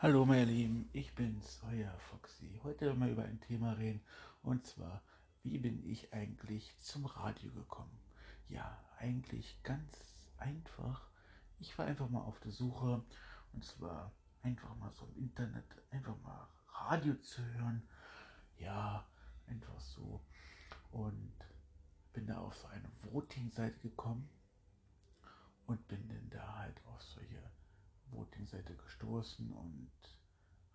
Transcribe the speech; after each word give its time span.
Hallo 0.00 0.24
meine 0.24 0.44
Lieben, 0.44 0.88
ich 0.92 1.12
bin's, 1.16 1.60
euer 1.68 1.92
Foxy. 1.98 2.60
Heute 2.62 2.86
wollen 2.86 3.00
wir 3.00 3.08
über 3.08 3.24
ein 3.24 3.40
Thema 3.40 3.72
reden 3.72 4.00
und 4.44 4.64
zwar, 4.64 5.02
wie 5.42 5.58
bin 5.58 5.84
ich 5.84 6.12
eigentlich 6.14 6.72
zum 6.78 7.04
Radio 7.04 7.50
gekommen? 7.50 7.98
Ja, 8.48 8.78
eigentlich 9.00 9.60
ganz 9.64 10.30
einfach. 10.36 11.10
Ich 11.58 11.76
war 11.76 11.86
einfach 11.86 12.08
mal 12.10 12.20
auf 12.20 12.38
der 12.38 12.52
Suche 12.52 13.02
und 13.52 13.64
zwar 13.64 14.12
einfach 14.44 14.72
mal 14.76 14.92
so 14.92 15.04
im 15.16 15.24
Internet, 15.24 15.64
einfach 15.90 16.16
mal 16.22 16.46
Radio 16.68 17.16
zu 17.16 17.44
hören. 17.44 17.82
Ja, 18.60 19.04
einfach 19.48 19.80
so. 19.80 20.20
Und 20.92 21.34
bin 22.12 22.28
da 22.28 22.38
auf 22.38 22.56
so 22.56 22.68
eine 22.68 22.88
Voting-Seite 23.02 23.80
gekommen 23.80 24.28
und 25.66 25.88
bin 25.88 26.08
dann 26.08 26.30
da 26.30 26.58
halt 26.58 26.80
auf 26.86 27.02
solche 27.02 27.42
Voting-Seite 28.12 28.74
gestoßen 28.76 29.52
und 29.52 29.90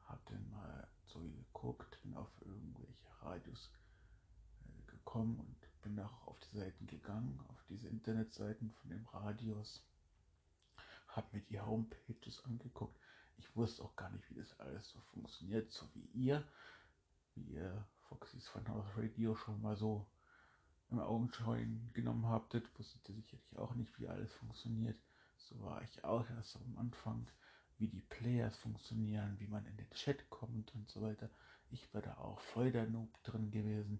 habe 0.05 0.21
dann 0.25 0.49
mal 0.49 0.87
so 1.05 1.19
geguckt, 1.19 1.99
bin 2.01 2.15
auf 2.15 2.29
irgendwelche 2.41 3.07
Radios 3.21 3.71
äh, 4.65 4.91
gekommen 4.91 5.39
und 5.39 5.81
bin 5.81 5.99
auch 5.99 6.27
auf 6.27 6.39
die 6.39 6.57
Seiten 6.57 6.87
gegangen, 6.87 7.39
auf 7.49 7.63
diese 7.69 7.87
Internetseiten 7.87 8.71
von 8.71 8.89
den 8.89 9.05
Radios, 9.05 9.83
habe 11.07 11.27
mir 11.37 11.43
die 11.43 11.59
Homepages 11.59 12.43
angeguckt. 12.45 12.97
Ich 13.37 13.55
wusste 13.55 13.83
auch 13.83 13.95
gar 13.95 14.09
nicht, 14.09 14.29
wie 14.29 14.35
das 14.35 14.59
alles 14.59 14.89
so 14.89 14.99
funktioniert, 15.13 15.71
so 15.71 15.87
wie 15.93 16.05
ihr, 16.13 16.47
wie 17.35 17.53
ihr 17.53 17.87
Foxys 18.07 18.47
von 18.47 18.67
House 18.67 18.87
Radio 18.95 19.35
schon 19.35 19.61
mal 19.61 19.75
so 19.75 20.07
im 20.89 20.99
Augenschein 20.99 21.89
genommen 21.93 22.27
habtet, 22.27 22.67
wusstet 22.77 23.07
ihr 23.09 23.15
sicherlich 23.15 23.57
auch 23.57 23.73
nicht, 23.73 23.99
wie 23.99 24.07
alles 24.07 24.31
funktioniert. 24.33 24.97
So 25.49 25.61
war 25.61 25.81
ich 25.81 26.03
auch 26.03 26.29
erst 26.29 26.55
am 26.55 26.77
Anfang, 26.77 27.27
wie 27.77 27.87
die 27.87 28.01
Players 28.01 28.55
funktionieren, 28.57 29.39
wie 29.39 29.47
man 29.47 29.65
in 29.65 29.75
den 29.77 29.89
Chat 29.91 30.29
kommt 30.29 30.73
und 30.73 30.89
so 30.89 31.01
weiter. 31.01 31.29
Ich 31.69 31.93
war 31.93 32.01
da 32.01 32.17
auch 32.17 32.39
voll 32.39 32.71
der 32.71 32.85
Noob 32.85 33.21
drin 33.23 33.51
gewesen. 33.51 33.99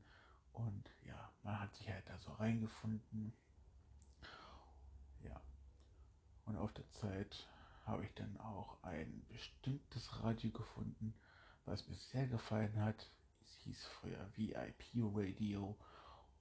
Und 0.54 0.90
ja, 1.04 1.32
man 1.44 1.60
hat 1.60 1.76
sich 1.76 1.90
halt 1.90 2.08
da 2.08 2.18
so 2.20 2.32
reingefunden. 2.34 3.34
Ja. 5.24 5.42
Und 6.46 6.58
auf 6.58 6.72
der 6.74 6.90
Zeit 6.92 7.48
habe 7.86 8.06
ich 8.06 8.14
dann 8.14 8.38
auch 8.40 8.82
ein 8.84 9.26
bestimmtes 9.28 10.24
Radio 10.24 10.52
gefunden, 10.52 11.14
was 11.66 11.88
mir 11.88 11.96
sehr 11.96 12.28
gefallen 12.28 12.80
hat. 12.80 13.12
Es 13.42 13.54
hieß 13.64 13.86
früher 13.86 14.30
VIP 14.36 14.84
Radio 14.96 15.78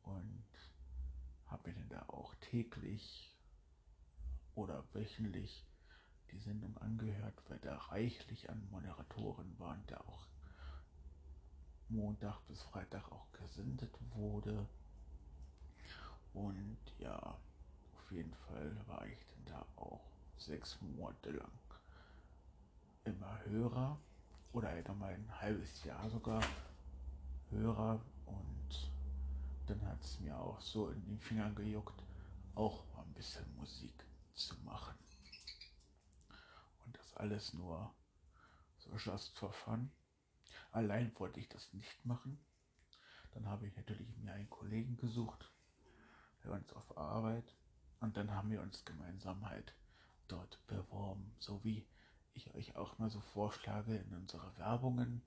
und 0.03 0.45
habe 1.47 1.71
mir 1.71 1.75
dann 1.75 1.89
da 1.89 2.03
auch 2.09 2.35
täglich 2.37 3.32
oder 4.55 4.85
wöchentlich 4.93 5.65
die 6.31 6.39
Sendung 6.39 6.77
angehört, 6.79 7.35
weil 7.49 7.59
da 7.59 7.77
reichlich 7.77 8.49
an 8.51 8.67
Moderatoren 8.71 9.59
waren, 9.59 9.85
der 9.89 10.01
auch 10.09 10.27
Montag 11.89 12.41
bis 12.49 12.63
Freitag 12.63 13.11
auch 13.13 13.31
gesendet 13.33 13.93
wurde. 14.15 14.67
Und 16.33 16.79
ja, 16.99 17.19
auf 17.19 18.11
jeden 18.11 18.35
Fall 18.35 18.75
war 18.87 19.07
ich 19.07 19.19
dann 19.27 19.45
da 19.55 19.67
auch 19.77 20.01
sechs 20.39 20.81
Monate 20.81 21.31
lang 21.31 21.51
immer 23.05 23.39
Hörer 23.45 23.99
oder 24.53 24.95
mal 24.95 25.13
ein 25.13 25.41
halbes 25.41 25.85
Jahr 25.85 26.09
sogar 26.09 26.43
Hörer 27.51 28.01
und 28.27 28.91
dann 29.67 29.81
hat 29.87 30.03
es 30.03 30.21
mir 30.21 30.39
auch 30.39 30.61
so 30.61 30.89
in 30.89 31.05
den 31.05 31.19
Fingern 31.19 31.55
gejuckt, 31.55 32.03
auch 32.55 32.85
mal 32.95 33.03
ein 33.03 33.13
bisschen 33.15 33.45
Musik 33.57 33.93
zu 34.35 34.57
machen. 34.61 34.97
Und 36.85 36.97
das 36.97 37.15
alles 37.15 37.53
nur 37.55 37.95
so 38.79 38.91
just 38.97 39.37
for 39.39 39.53
fun. 39.53 39.91
Allein 40.73 41.13
wollte 41.19 41.41
ich 41.41 41.49
das 41.49 41.73
nicht 41.73 42.05
machen. 42.05 42.39
Dann 43.33 43.47
habe 43.47 43.67
ich 43.67 43.77
natürlich 43.77 44.17
mir 44.19 44.33
einen 44.33 44.51
Kollegen 44.51 44.97
gesucht, 44.97 45.51
bei 46.43 46.51
uns 46.51 46.73
auf 46.73 46.97
Arbeit. 46.97 47.55
Und 48.01 48.17
dann 48.17 48.31
haben 48.33 48.51
wir 48.51 48.63
uns 48.63 48.85
gemeinsam 48.85 49.49
halt 49.49 49.75
dort 50.29 50.67
beworben. 50.67 51.35
So 51.39 51.63
wie 51.65 51.87
ich 52.35 52.55
euch 52.55 52.77
auch 52.77 52.99
mal 52.99 53.11
so 53.11 53.21
vorschlage 53.21 53.97
in 53.97 54.15
unsere 54.15 54.57
Werbungen. 54.59 55.23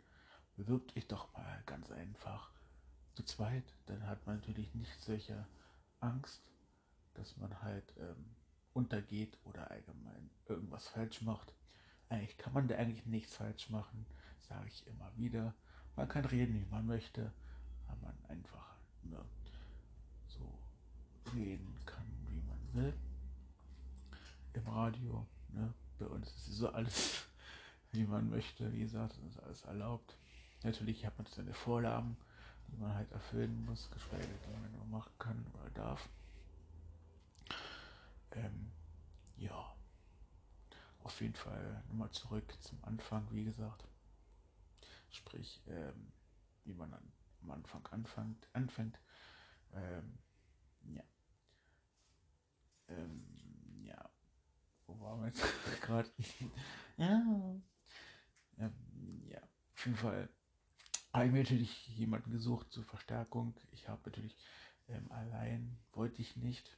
Bewirbt 0.56 0.96
euch 0.98 1.08
doch 1.08 1.32
mal 1.34 1.64
ganz 1.66 1.92
einfach 1.92 2.52
zu 3.14 3.24
zweit. 3.24 3.64
Dann 3.86 4.06
hat 4.08 4.26
man 4.26 4.38
natürlich 4.38 4.74
nicht 4.74 5.02
solche 5.02 5.48
Angst, 6.00 6.42
dass 7.14 7.38
man 7.38 7.62
halt 7.62 7.94
ähm, 7.98 8.36
untergeht 8.76 9.38
oder 9.46 9.72
allgemein 9.72 10.30
irgendwas 10.48 10.88
falsch 10.90 11.22
macht. 11.22 11.54
Eigentlich 12.10 12.38
kann 12.38 12.54
man 12.54 12.68
da 12.68 12.76
eigentlich 12.76 13.06
nichts 13.06 13.36
falsch 13.36 13.70
machen, 13.70 14.06
sage 14.48 14.68
ich 14.68 14.86
immer 14.88 15.12
wieder. 15.16 15.56
Man 15.96 16.08
kann 16.08 16.26
reden, 16.26 16.56
wie 16.56 16.70
man 16.70 16.86
möchte, 16.86 17.32
weil 17.88 17.98
man 18.02 18.14
einfach 18.28 18.76
nur 19.04 19.26
so 20.28 20.60
reden 21.34 21.74
kann, 21.86 22.06
wie 22.28 22.42
man 22.42 22.74
will. 22.74 22.94
Im 24.54 24.68
Radio, 24.68 25.26
ne? 25.50 25.74
bei 25.98 26.06
uns 26.08 26.28
ist 26.28 26.58
so 26.58 26.70
alles, 26.70 27.28
wie 27.92 28.04
man 28.04 28.30
möchte. 28.30 28.72
Wie 28.74 28.80
gesagt, 28.80 29.18
ist 29.28 29.40
alles 29.40 29.64
erlaubt. 29.64 30.18
Natürlich 30.64 31.06
hat 31.06 31.18
man 31.18 31.28
seine 31.28 31.54
Vorlagen, 31.54 32.18
die 32.68 32.78
man 32.78 32.94
halt 32.94 33.12
erfüllen 33.12 33.66
muss, 33.66 33.90
geschweige 33.92 34.28
die 34.28 34.62
man 34.62 34.72
nur 34.74 34.86
machen 34.86 35.12
kann 35.18 35.46
oder 35.54 35.70
darf. 35.72 36.10
Ähm, 38.32 38.72
ja, 39.38 39.74
auf 41.16 41.22
jeden 41.22 41.36
Fall 41.36 41.82
nochmal 41.88 42.12
zurück 42.12 42.54
zum 42.62 42.84
Anfang, 42.84 43.26
wie 43.32 43.46
gesagt. 43.46 43.88
Sprich, 45.10 45.64
ähm, 45.68 46.12
wie 46.66 46.74
man 46.74 46.92
dann 46.92 47.14
am 47.42 47.52
Anfang 47.52 47.88
anfängt. 47.88 48.50
anfängt. 48.52 49.00
Ähm, 49.72 50.20
ja. 50.84 51.04
Ähm, 52.90 53.26
ja. 53.86 54.10
Wo 54.88 55.00
waren 55.00 55.22
wir 55.22 55.28
jetzt 55.28 55.42
gerade? 55.82 56.12
ja. 56.98 57.22
Ähm, 58.58 59.24
ja. 59.30 59.42
Auf 59.74 59.86
jeden 59.86 59.98
Fall 59.98 60.28
habe 61.14 61.28
ich 61.28 61.32
mir 61.32 61.44
natürlich 61.44 61.88
jemanden 61.88 62.32
gesucht 62.32 62.74
zur 62.74 62.84
Verstärkung. 62.84 63.56
Ich 63.72 63.88
habe 63.88 64.02
natürlich 64.10 64.36
ähm, 64.90 65.10
allein 65.14 65.80
wollte 65.94 66.22
ich 66.22 66.36
nicht 66.36 66.78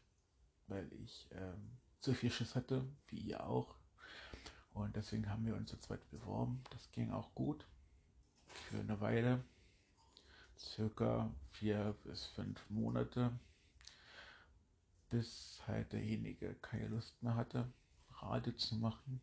weil 0.68 0.92
ich 0.94 1.28
ähm, 1.32 1.78
zu 2.02 2.14
viel 2.14 2.30
Schiss 2.30 2.56
hatte, 2.56 2.86
wie 3.08 3.18
ihr 3.18 3.48
auch. 3.48 3.76
Und 4.78 4.96
deswegen 4.96 5.28
haben 5.28 5.46
wir 5.46 5.56
uns 5.56 5.72
zu 5.72 5.80
zweit 5.80 6.08
beworben. 6.12 6.62
Das 6.70 6.92
ging 6.92 7.12
auch 7.12 7.34
gut. 7.34 7.66
Für 8.46 8.80
eine 8.80 9.02
Weile. 9.02 9.44
Circa 10.56 11.34
vier 11.52 11.96
bis 12.04 12.28
fünf 12.28 12.70
Monate. 12.70 13.32
Bis 15.10 15.62
halt 15.66 15.94
derjenige 15.94 16.54
keine 16.56 16.90
Lust 16.90 17.22
mehr 17.24 17.36
hatte, 17.36 17.72
Radio 18.12 18.54
zu 18.54 18.76
machen. 18.76 19.20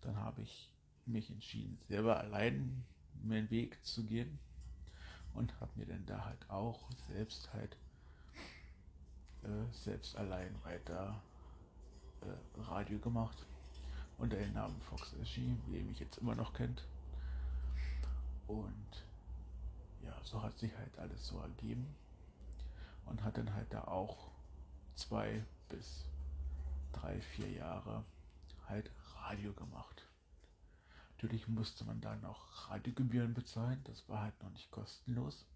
Dann 0.00 0.16
habe 0.16 0.42
ich 0.42 0.74
mich 1.04 1.30
entschieden, 1.30 1.78
selber 1.88 2.18
allein 2.18 2.84
meinen 3.22 3.50
Weg 3.50 3.84
zu 3.84 4.06
gehen. 4.06 4.38
Und 5.34 5.60
habe 5.60 5.72
mir 5.76 5.86
dann 5.86 6.06
da 6.06 6.24
halt 6.24 6.48
auch 6.48 6.90
selbst 7.08 7.52
halt 7.52 7.76
äh, 9.42 9.72
selbst 9.72 10.16
allein 10.16 10.54
weiter 10.64 11.22
äh, 12.22 12.60
Radio 12.62 12.98
gemacht 12.98 13.46
unter 14.20 14.36
dem 14.36 14.52
Namen 14.52 14.80
Fox 14.82 15.14
SG, 15.22 15.56
wie 15.66 15.78
ihr 15.78 15.84
mich 15.84 15.98
jetzt 15.98 16.18
immer 16.18 16.34
noch 16.34 16.52
kennt. 16.52 16.86
Und 18.46 19.04
ja, 20.02 20.14
so 20.24 20.42
hat 20.42 20.58
sich 20.58 20.76
halt 20.76 20.98
alles 20.98 21.26
so 21.26 21.38
ergeben 21.40 21.94
und 23.06 23.22
hat 23.24 23.38
dann 23.38 23.54
halt 23.54 23.72
da 23.72 23.84
auch 23.84 24.30
zwei 24.94 25.44
bis 25.68 26.04
drei, 26.92 27.20
vier 27.20 27.50
Jahre 27.50 28.04
halt 28.68 28.90
Radio 29.14 29.52
gemacht. 29.54 30.06
Natürlich 31.12 31.48
musste 31.48 31.84
man 31.84 32.00
dann 32.00 32.24
auch 32.24 32.70
Radiogebühren 32.70 33.34
bezahlen, 33.34 33.80
das 33.84 34.08
war 34.08 34.22
halt 34.22 34.42
noch 34.42 34.50
nicht 34.50 34.70
kostenlos. 34.70 35.46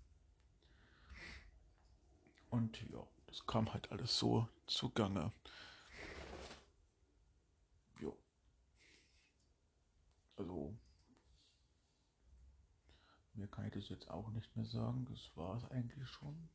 Und 2.50 2.80
ja, 2.90 3.02
das 3.26 3.46
kam 3.46 3.72
halt 3.72 3.90
alles 3.90 4.18
so 4.18 4.48
zugange. 4.66 5.32
Also, 10.36 10.76
mehr 13.34 13.48
kann 13.48 13.66
ich 13.66 13.72
das 13.72 13.88
jetzt 13.88 14.10
auch 14.10 14.30
nicht 14.30 14.54
mehr 14.56 14.66
sagen. 14.66 15.06
Das 15.10 15.36
war 15.36 15.56
es 15.56 15.70
eigentlich 15.70 16.08
schon. 16.08 16.48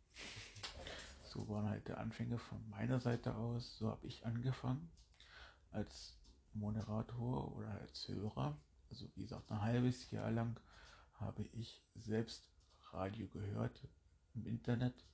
So 1.23 1.47
waren 1.47 1.69
halt 1.69 1.87
der 1.87 1.99
Anfänge 1.99 2.39
von 2.39 2.67
meiner 2.69 2.99
Seite 2.99 3.35
aus. 3.35 3.77
So 3.77 3.89
habe 3.89 4.07
ich 4.07 4.25
angefangen 4.25 4.91
als 5.71 6.17
Moderator 6.53 7.55
oder 7.55 7.69
als 7.81 8.07
Hörer. 8.07 8.57
Also 8.89 9.07
wie 9.15 9.21
gesagt, 9.21 9.51
ein 9.51 9.61
halbes 9.61 10.09
Jahr 10.11 10.31
lang 10.31 10.59
habe 11.19 11.43
ich 11.43 11.83
selbst 11.95 12.49
Radio 12.91 13.27
gehört 13.27 13.87
im 14.33 14.45
Internet 14.45 15.05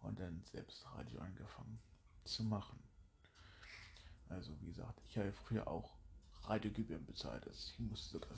und 0.00 0.18
dann 0.18 0.42
selbst 0.44 0.84
Radio 0.94 1.20
angefangen 1.20 1.80
zu 2.24 2.42
machen. 2.42 2.82
Also 4.28 4.60
wie 4.60 4.66
gesagt, 4.66 5.00
ich 5.08 5.16
habe 5.16 5.32
früher 5.32 5.68
auch 5.68 5.96
Radiogebühren 6.48 7.04
bezahlt. 7.06 7.46
Also 7.46 7.72
ich 7.72 7.78
musste 7.80 8.18
sogar 8.18 8.36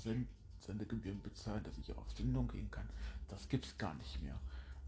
Sendegebühren 0.59 1.23
bezahlen, 1.23 1.65
dass 1.65 1.79
ich 1.79 1.93
auf 1.97 2.11
Sendung 2.13 2.49
gehen 2.49 2.71
kann. 2.71 2.89
Das 3.29 3.49
gibt's 3.49 3.77
gar 3.79 3.95
nicht 3.95 4.23
mehr. 4.23 4.39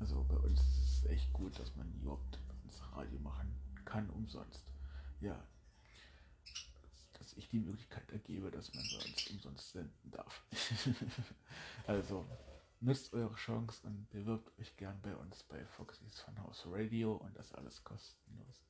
Also 0.00 0.24
bei 0.28 0.36
uns 0.36 0.60
ist 0.60 1.04
es 1.04 1.10
echt 1.10 1.32
gut, 1.32 1.58
dass 1.58 1.74
man 1.76 1.92
überhaupt 2.00 2.38
ins 2.64 2.80
Radio 2.94 3.18
machen 3.20 3.52
kann 3.84 4.08
umsonst. 4.10 4.64
Ja, 5.20 5.42
dass 7.18 7.32
ich 7.36 7.48
die 7.48 7.58
Möglichkeit 7.58 8.08
ergebe, 8.10 8.50
dass 8.50 8.72
man 8.74 8.84
uns 8.84 9.26
umsonst 9.30 9.72
senden 9.72 10.10
darf. 10.10 10.44
also 11.86 12.24
nutzt 12.80 13.12
eure 13.12 13.34
Chance 13.34 13.86
und 13.86 14.08
bewirbt 14.10 14.56
euch 14.60 14.76
gern 14.76 15.00
bei 15.02 15.14
uns 15.16 15.42
bei 15.44 15.64
Foxys 15.66 16.20
von 16.20 16.38
House 16.42 16.64
Radio 16.66 17.16
und 17.16 17.36
das 17.36 17.52
alles 17.52 17.82
kostenlos. 17.82 18.62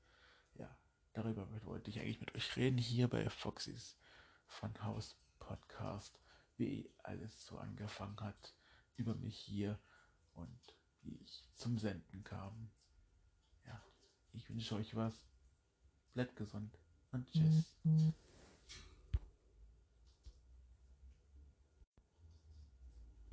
Ja, 0.55 0.75
darüber 1.13 1.47
wollte 1.65 1.91
ich 1.91 2.01
eigentlich 2.01 2.21
mit 2.21 2.35
euch 2.35 2.57
reden 2.57 2.79
hier 2.79 3.09
bei 3.09 3.29
Foxys 3.29 3.97
von 4.49 4.83
House 4.83 5.17
Podcast, 5.39 6.19
wie 6.57 6.91
alles 7.03 7.47
so 7.47 7.59
angefangen 7.59 8.19
hat 8.21 8.55
über 8.97 9.15
mich 9.15 9.39
hier 9.39 9.79
und 10.35 10.59
wie 11.03 11.15
ich 11.17 11.45
zum 11.55 11.79
Senden 11.79 12.25
kam. 12.25 12.71
Ja, 13.67 13.81
ich 14.33 14.49
wünsche 14.49 14.75
euch 14.75 14.95
was. 14.97 15.15
Bleibt 16.15 16.37
gesund 16.37 16.77
und 17.13 17.31
tschüss. 17.31 17.77